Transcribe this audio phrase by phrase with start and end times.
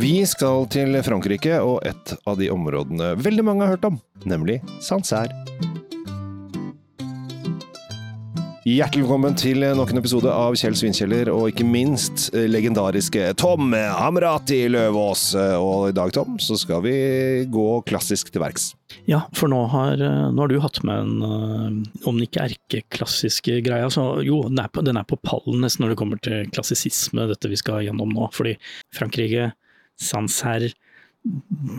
[0.00, 4.60] Vi skal til Frankrike og et av de områdene veldig mange har hørt om, nemlig
[4.80, 5.34] Sancerre.
[8.64, 13.74] Hjertelig velkommen til nok en episode av Kjell Svinkjeller, og ikke minst eh, legendariske Tom
[13.76, 15.26] Amrati Løvaas.
[15.58, 16.96] Og i dag, Tom, så skal vi
[17.52, 18.70] gå klassisk til verks.
[19.10, 22.48] Ja, for nå har, eh, nå har du hatt med en, eh, om den ikke
[22.48, 26.24] erkeklassiske greia, så jo, den er, på, den er på pallen nesten når det kommer
[26.24, 28.30] til klassisisme, dette vi skal gjennom nå.
[28.36, 28.56] Fordi
[28.96, 29.50] Frankrike,
[30.00, 30.70] Sancerre,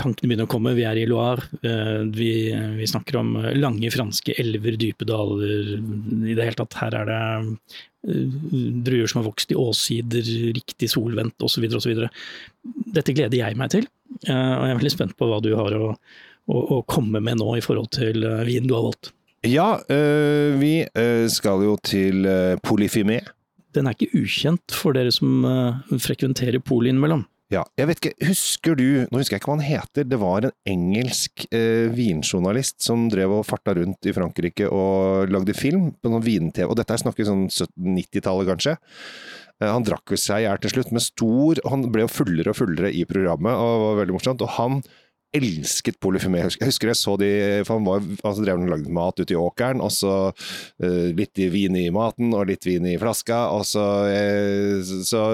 [0.00, 0.72] tankene begynner å komme.
[0.76, 1.44] Vi er i Loire.
[1.60, 2.30] eh, Vi,
[2.78, 5.74] vi snakker om lange franske elver, dype daler.
[5.76, 7.18] I det hele tatt, her er det
[8.08, 8.38] eh,
[8.86, 10.24] druer som har vokst i åssider,
[10.56, 11.68] riktig solvendt osv.
[11.76, 12.06] osv.
[12.96, 13.84] Dette gleder jeg meg til,
[14.24, 15.92] eh, og jeg er veldig spent på hva du har å,
[16.48, 19.12] å, å komme med nå i forhold til vinen du har valgt.
[19.46, 20.80] Ja, øh, vi
[21.30, 22.24] skal jo til
[22.64, 23.20] Polyfimé.
[23.76, 25.44] Den er ikke ukjent for dere som
[26.00, 27.26] frekventerer polet innimellom.
[27.54, 30.48] Ja, jeg vet ikke, husker du, nå husker jeg ikke hva han heter, det var
[30.48, 36.10] en engelsk eh, vinjournalist som drev og farta rundt i Frankrike og lagde film på
[36.10, 38.74] noen vin-TV, og dette er snakket sånn 90-tallet kanskje.
[39.62, 42.58] Eh, han drakk seg i hjel til slutt, med stor, han ble jo fullere og
[42.64, 44.82] fullere i programmet, og det var veldig morsomt, og han
[45.34, 46.38] elsket polyfemé.
[46.46, 47.28] Jeg husker jeg så de,
[47.66, 51.36] for han var, altså drev og lagde mat ute i åkeren, og så uh, litt
[51.52, 55.24] vin i maten og litt vin i flaska, og så, uh, så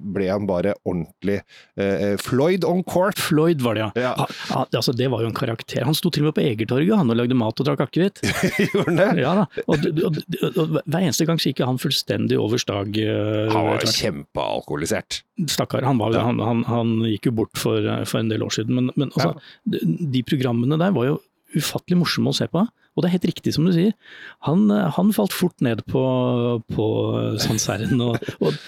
[0.00, 1.40] ble han bare ordentlig
[1.76, 3.18] uh, Floyd on court.
[3.20, 3.90] Floyd var det, ja.
[4.06, 4.12] Ja.
[4.22, 5.84] Ha- ha- altså, det var jo en karakter.
[5.84, 8.22] Han sto til og med på Egertorget han, og lagde mat og drakk akevitt.
[8.70, 9.08] Gjorde han det?
[9.26, 9.46] Ja da.
[9.66, 12.96] Og, og, og, og hver eneste gang så gikk han fullstendig over stag.
[13.00, 15.20] Han var jo kjempealkoholisert.
[15.48, 15.82] Stakkar.
[15.88, 16.24] Han, var, Ja.
[16.26, 18.76] han, han, han gikk jo bort for, for en del år siden.
[18.76, 21.18] Men, men altså, de, programmene der var jo
[21.56, 22.62] ufattelig morsomme å se på.
[22.94, 23.94] Og det er helt riktig som du sier.
[24.46, 26.02] Han, eh, han falt fort ned på,
[26.70, 26.86] på
[27.42, 27.98] sanseren.
[28.06, 28.54] Og, og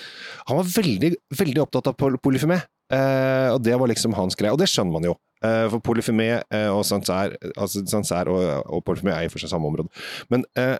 [0.48, 2.56] Han var veldig, veldig opptatt av polyfemé,
[2.90, 4.50] eh, og det var liksom hans greie.
[4.50, 5.12] Og det skjønner man jo.
[5.42, 9.52] Eh, for polyfemé eh, og sansær altså sansær og, og polyfemé er i for seg
[9.52, 9.90] samme område.
[10.34, 10.76] Men eh,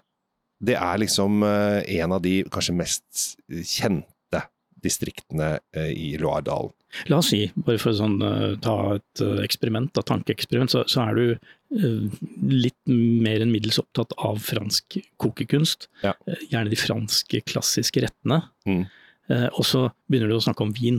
[0.63, 4.07] det er liksom eh, en av de kanskje mest kjente
[4.85, 6.73] distriktene eh, i Loire-dalen.
[7.09, 10.83] La oss si, bare for å sånn, eh, ta et eh, eksperiment, et tankeeksperiment, så,
[10.91, 11.79] så er du
[12.53, 15.87] litt mer enn middels opptatt av fransk kokekunst.
[16.05, 16.13] Ja.
[16.51, 18.43] Gjerne de franske klassiske rettene.
[18.69, 18.83] Mm.
[19.57, 20.99] Og så begynner du å snakke om vin.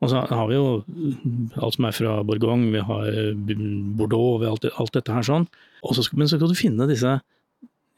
[0.00, 0.64] Og så har vi jo
[1.60, 3.10] alt som er fra Bourgogne, vi har
[3.98, 5.44] Bordeaux, vi har alt, alt dette her sånn.
[5.84, 7.18] Og så, skal- men så skal du finne disse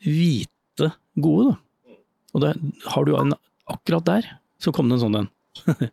[0.03, 1.95] hvite gode, da.
[2.35, 2.53] Og det
[2.95, 3.35] har du en,
[3.71, 4.29] akkurat der,
[4.61, 5.33] så kom det en sånn en.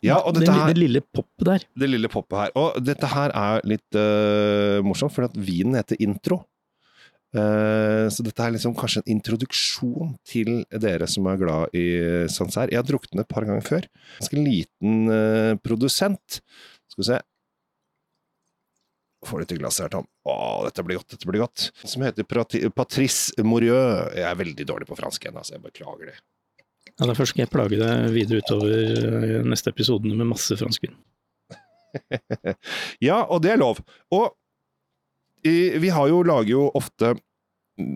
[0.00, 1.64] Ja, og det, dette her, det lille poppet der.
[1.76, 2.52] det lille poppet her.
[2.56, 6.40] Og dette her er litt uh, morsomt, for at vinen heter Intro.
[7.36, 11.84] Uh, så dette er liksom kanskje en introduksjon til dere som er glad i
[12.32, 12.72] Sancerre.
[12.72, 13.90] Jeg har drukket den et par ganger før.
[14.22, 16.40] Ganske liten uh, produsent.
[16.90, 17.20] Skal vi se.
[19.28, 20.08] Får litt i glasset her, Tom.
[20.24, 20.34] Å,
[20.64, 21.68] dette blir godt, dette blir godt.
[21.84, 24.08] Som heter Patrice Morieux.
[24.16, 25.58] Jeg er veldig dårlig på fransk igjen, altså.
[25.58, 26.20] Jeg beklager det.
[27.00, 30.96] Ja, Derfor skal jeg plage deg videre utover eh, neste episodene med masse franskvin.
[33.02, 33.80] Ja, og det er lov.
[34.14, 34.28] Og
[35.42, 37.14] vi har jo, lager jo ofte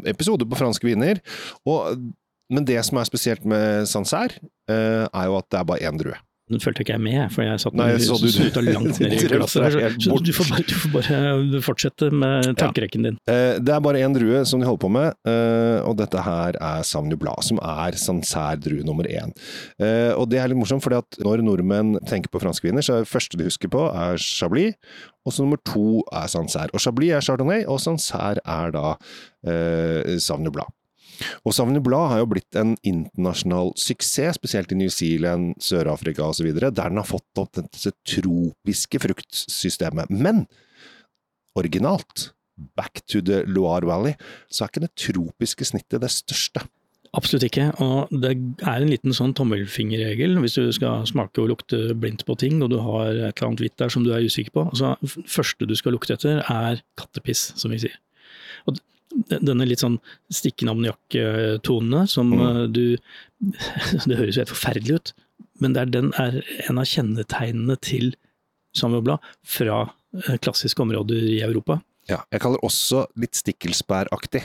[0.08, 1.20] episoder på franske viner,
[1.68, 2.00] og,
[2.50, 6.00] men det som er spesielt med Sancerre, eh, er jo at det er bare én
[6.00, 6.16] drue.
[6.52, 9.28] Den følte ikke jeg med, for jeg satt Nei, jeg så du- langt ned i
[9.32, 9.76] glasset.
[10.04, 13.16] Så, du, får bare, du får bare fortsette med tankerekken din.
[13.24, 13.56] Ja.
[13.64, 16.84] det er bare én drue som de holder på med, eh, og dette her er
[16.84, 19.32] Sauvignon Blad, som er Sancerre-drue nummer én.
[19.80, 22.98] Eh, og det er litt morsomt, fordi at når nordmenn tenker på franske viner, så
[22.98, 24.76] er det første de husker på, er Chablis,
[25.24, 26.68] og så nummer to er Sancerre.
[26.76, 28.90] Og Chablis er Chardonnay, og Sancerre er da
[29.48, 30.76] eh, Sauvignon Blanc.
[31.44, 36.50] Og Sauvignon Blad har jo blitt en internasjonal suksess, spesielt i New Zealand, Sør-Afrika osv.,
[36.56, 40.12] der den har fått opp dette tropiske fruktsystemet.
[40.12, 40.46] Men
[41.58, 42.30] originalt,
[42.78, 44.14] back to the Loire Valley,
[44.50, 46.64] så er ikke det tropiske snittet det største.
[47.14, 47.68] Absolutt ikke.
[47.82, 48.32] Og det
[48.66, 52.72] er en liten sånn tommelfingerregel hvis du skal smake og lukte blindt på ting, og
[52.72, 54.66] du har et eller annet hvitt der som du er usikker på.
[54.72, 54.96] Altså,
[55.30, 57.94] første du skal lukte etter, er kattepiss, som vi sier.
[58.66, 58.80] Og
[59.30, 59.98] denne litt sånn
[60.32, 62.40] stikkende ammoniakk-tonene som Mm.
[62.46, 62.96] eh, du
[64.08, 65.12] Det høres jo helt forferdelig ut,
[65.60, 66.40] men det er, den er
[66.70, 68.14] en av kjennetegnene til
[68.74, 69.82] Samuel fra
[70.28, 71.80] eh, klassiske områder i Europa.
[72.08, 74.42] Ja, jeg kaller det også litt stikkelsbæraktig,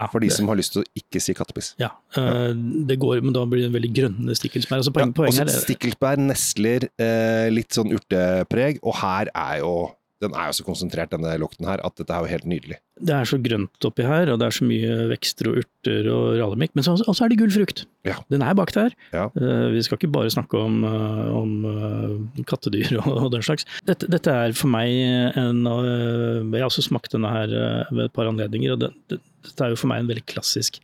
[0.00, 1.74] Ja, for de det- som har lyst til å ikke si kattepiss.
[1.78, 2.52] Ja, eh,
[2.86, 4.78] det går, men da blir det en veldig grønne stikkelsbær.
[4.82, 9.90] Altså poen, Ja, også stikkelsbær, nesler, eh, litt sånn urtepreg, og her er jo
[10.22, 12.76] den er jo så konsentrert, denne lukten her, at dette er jo helt nydelig.
[13.02, 16.26] Det er så grønt oppi her, og det er så mye vekster og urter og
[16.38, 16.74] rallemikk.
[16.78, 17.84] Men så også er det gul frukt.
[18.06, 18.16] Ja.
[18.30, 18.94] Den er bakt der.
[19.14, 19.24] Ja.
[19.34, 23.66] Eh, vi skal ikke bare snakke om, eh, om eh, kattedyr og, og den slags.
[23.88, 24.92] Dette, dette er for meg
[25.38, 27.50] en av Jeg har også smakt denne her
[27.90, 29.18] ved et par anledninger, og det, det,
[29.48, 30.78] dette er jo for meg en veldig klassisk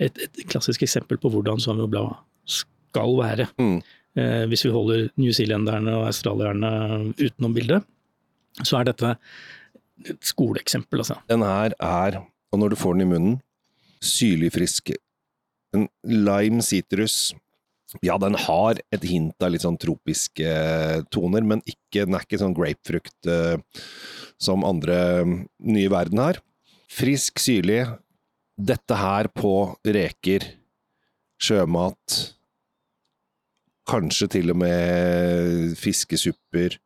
[0.00, 3.46] et, et klassisk eksempel på hvordan Sauvignon Blanc skal være.
[3.60, 3.80] Mm.
[4.50, 6.70] Hvis vi holder newzealenderne og australierne
[7.20, 7.84] utenom bildet,
[8.64, 9.12] så er dette
[10.08, 11.18] et skoleeksempel, altså.
[11.30, 12.20] Den her er,
[12.50, 13.38] og når du får den i munnen,
[14.00, 14.92] syrlig frisk.
[15.76, 17.34] En lime citrus.
[18.06, 22.24] Ja, den har et hint av litt sånn tropiske eh, toner, men ikke, den er
[22.24, 23.58] ikke sånn grapefrukt uh,
[24.38, 25.34] som andre mm,
[25.74, 26.38] nye verden har.
[26.90, 27.82] Frisk, syrlig.
[28.60, 30.46] Dette her på reker,
[31.42, 32.20] sjømat,
[33.90, 36.78] kanskje til og med fiskesupper,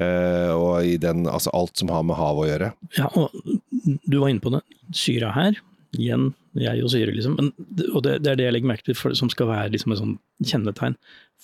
[0.00, 2.72] og i den, altså alt som har med hav å gjøre.
[2.96, 3.34] Ja, og
[3.80, 4.62] du var inne på det.
[4.96, 5.58] Syra her,
[5.96, 7.36] igjen jeg og syre, liksom.
[7.38, 7.50] Men,
[7.92, 10.00] og det, det er det jeg legger merke til, for, som skal være liksom et
[10.00, 10.96] sånn kjennetegn.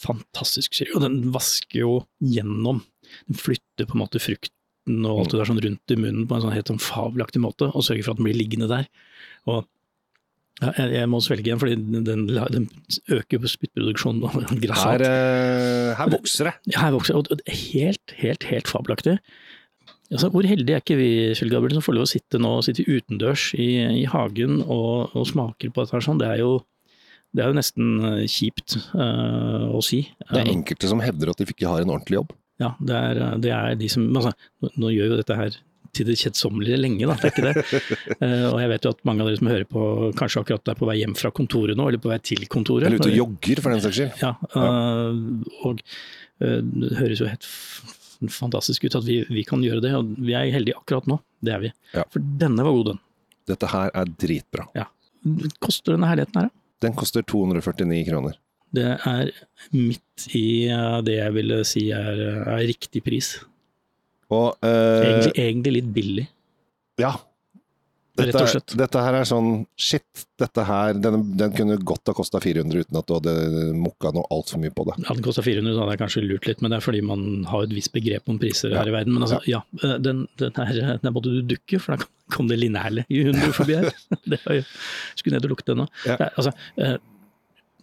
[0.02, 0.96] Fantastisk syre.
[0.98, 2.82] Og den vasker jo gjennom.
[3.28, 6.36] Den flytter på en måte frukten og alt det der sånn rundt i munnen på
[6.36, 8.86] en sånn helt sånn fabelaktig måte, og sørger for at den blir liggende der.
[9.50, 9.66] Og
[10.62, 12.68] ja, jeg, jeg må svelge igjen, fordi den, den, den
[13.12, 14.22] øker spyttproduksjonen.
[14.32, 15.02] Her, grassat.
[15.04, 16.54] eh, her vokser det.
[16.72, 19.18] Ja, her vokser det helt, helt, helt fabelaktig.
[20.06, 22.86] Altså, hvor heldige er ikke vi, Kjell Gabriel, som får lov å sitte nå sitte
[22.86, 23.68] utendørs i,
[24.02, 26.20] i hagen og, og smaker på dette her sånn.
[26.22, 26.52] Det er jo,
[27.34, 30.04] det er jo nesten eh, kjipt uh, å si.
[30.30, 32.36] Det er enkelte som hevder at de ikke har en ordentlig jobb.
[32.62, 34.32] Ja, det er, det er de som altså,
[34.78, 35.58] nå gjør jo dette her
[35.96, 37.64] til det kjedsommelige lenge, da, det er ikke det.
[38.26, 39.80] Eh, og jeg vet jo at mange av dere som hører på,
[40.16, 42.86] kanskje akkurat er på vei hjem fra kontoret nå, eller på vei til kontoret.
[42.88, 44.22] Eller ute og jogger, for den saks skyld.
[44.22, 45.18] Ja, øh,
[45.68, 45.82] og
[46.40, 47.48] øh, det høres jo helt
[48.32, 51.18] fantastisk ut at vi, vi kan gjøre det, og vi er heldige akkurat nå.
[51.44, 51.72] Det er vi.
[51.92, 52.06] Ja.
[52.12, 53.02] For denne var god, den.
[53.52, 54.86] Dette her er dritbra.
[55.62, 56.62] Koster denne herligheten her, da?
[56.86, 58.40] Den koster 249 kroner.
[58.76, 59.30] Det er
[59.72, 60.46] midt i
[61.06, 63.36] det jeg ville si er, er riktig pris.
[64.34, 66.26] Og uh, Egentlig, egentlig litt billig.
[67.00, 67.14] Ja.
[68.16, 68.72] Rett Dette, og slett.
[68.80, 72.96] dette her er sånn Shit, dette her Den, den kunne godt ha kosta 400 uten
[72.96, 73.34] at du hadde
[73.76, 74.94] mokka noe altfor mye på det.
[75.04, 77.26] Ja, den kosta 400, så hadde jeg kanskje lurt litt, men det er fordi man
[77.50, 78.78] har et visst begrep om priser Ja.
[78.80, 79.12] her i verden.
[79.18, 79.60] Men altså, ja,
[80.00, 83.76] den, den her den måtte du dukke, for da kom det linerle i hunden forbi
[83.82, 83.92] her.
[84.32, 84.64] Det var jo,
[85.20, 85.86] skulle ned og lukte ennå.
[86.08, 86.16] Ja.
[86.24, 86.96] Nei, Altså, eh,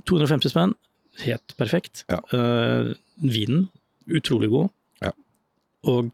[0.10, 0.74] 250 spenn,
[1.28, 2.08] helt perfekt.
[2.10, 2.24] Ja.
[2.34, 2.90] Eh,
[3.22, 3.68] vinen,
[4.10, 4.74] utrolig god.
[5.06, 5.14] Ja.
[5.94, 6.10] Og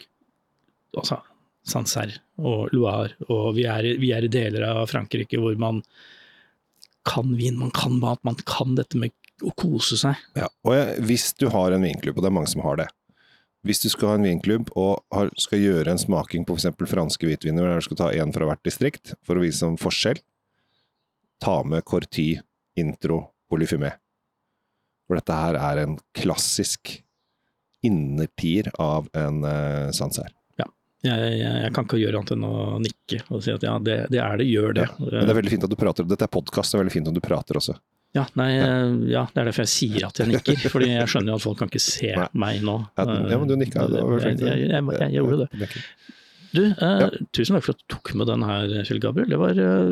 [0.98, 1.20] altså,
[1.68, 5.84] Sancerre og Loire, og vi er, vi er i deler av Frankrike hvor man
[7.08, 9.14] kan vin, man kan mat, man kan dette med
[9.46, 10.20] å kose seg.
[10.38, 10.50] Ja.
[10.68, 12.90] Og jeg, hvis du har en vinklubb, og det er mange som har det
[13.68, 16.78] Hvis du skal ha en vinklubb og har, skal gjøre en smaking på f.eks.
[16.88, 20.22] franske hvitviner, der du skal ta én fra hvert distrikt for å vise en forskjell,
[21.44, 22.38] ta med Corti,
[22.80, 23.20] Intro,
[23.52, 23.92] Polyfimé.
[25.08, 27.02] For dette her er en klassisk
[27.84, 30.39] innertier av en uh, Sancerre.
[31.06, 34.02] Jeg, jeg, jeg kan ikke gjøre annet enn å nikke og si at ja, det,
[34.12, 34.88] det er det, gjør det.
[35.00, 36.08] Men det er veldig fint at du prater.
[36.10, 37.78] Dette er podkast, det er veldig fint om du prater også.
[38.18, 38.48] Ja, nei,
[39.12, 41.60] ja, det er derfor jeg sier at jeg nikker, fordi jeg skjønner jo at folk
[41.62, 42.26] kan ikke se Nei.
[42.42, 42.80] meg nå.
[42.98, 43.86] Ja, ja, men du nikka.
[43.86, 45.70] Jeg, jeg, jeg, jeg, jeg gjorde det.
[46.50, 47.04] Du, eh,
[47.38, 49.30] tusen takk for at du tok med den her, Kjell Gabriel.
[49.30, 49.92] Det var, eh,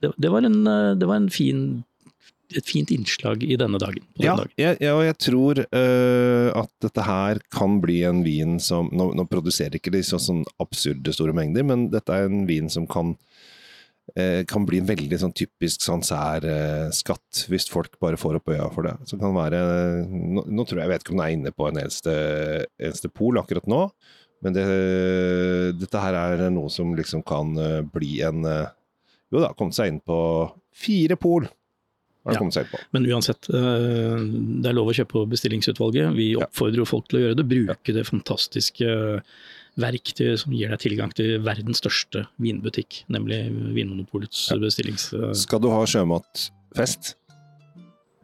[0.00, 1.60] det, det var, en, eh, det var en fin,
[2.56, 4.04] et fint innslag i denne dagen.
[4.16, 4.54] Ja, dagen.
[4.56, 9.10] jeg, ja, og jeg tror uh, at dette her kan bli en vin som Nå,
[9.18, 12.86] nå produserer ikke de så sånn absurde store mengder, men dette er en vin som
[12.88, 13.14] kan
[14.16, 18.88] uh, kan bli en veldig sånn typisk Sancerre-skatt, hvis folk bare får opp øya for
[18.88, 18.96] det.
[19.10, 19.60] Så kan være
[20.08, 22.16] nå, nå tror jeg jeg vet ikke om den er inne på en eneste,
[22.80, 23.84] eneste pol akkurat nå,
[24.44, 24.64] men det,
[25.80, 28.74] dette her er noe som liksom kan eh, bli en eh,
[29.34, 30.18] Jo da, kommet seg inn på
[30.78, 31.48] fire pol.
[32.26, 32.40] Ja.
[32.92, 34.18] Men uansett, eh,
[34.60, 36.10] det er lov å kjøpe på bestillingsutvalget.
[36.16, 37.46] Vi oppfordrer jo folk til å gjøre det.
[37.48, 38.90] Bruke det fantastiske
[39.78, 43.44] verktøyet som gir deg tilgang til verdens største vinbutikk, nemlig
[43.76, 44.58] Vinmonopolets Ja.
[44.58, 45.12] bestillings...
[45.14, 47.14] eh, Skal du ha sjømatfest,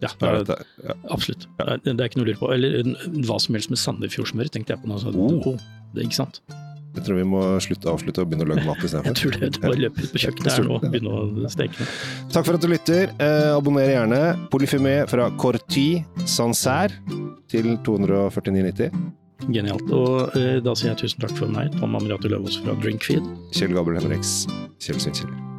[0.02, 0.94] Ja, det er ja.
[1.08, 1.46] absolutt.
[1.56, 2.52] Det er det er ikke noe å lure på.
[2.52, 2.82] Eller
[3.24, 4.98] hva som helst med Sandefjordsmør, tenkte jeg på nå.
[5.00, 5.54] Så, Oh.
[5.54, 5.58] oh,
[5.94, 6.42] det, ikke sant?
[6.94, 9.50] Jeg tror vi må slutte, avslutte og begynne å lage mat Jeg tror det.
[9.56, 11.88] Du bare løper ut på kjøkkenet her nå og begynne å steke det.
[12.34, 13.14] Takk for at du lytter.
[13.18, 14.20] Eh, abonner gjerne.
[14.52, 15.88] Polyfymé fra Corti
[16.24, 16.94] Sancerre
[17.50, 18.94] til 249,90.
[19.50, 19.90] Genialt.
[19.92, 23.26] Og eh, da sier jeg tusen takk for meg, Tom Amriati Løvaas fra Drinkfeed.
[23.56, 24.44] Kjell Gabriel Henriks,
[24.82, 25.53] Kjell Svinkjeller.